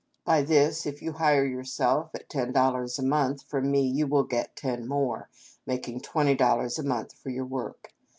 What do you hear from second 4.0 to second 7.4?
will get ten more, making twenty dollars a month for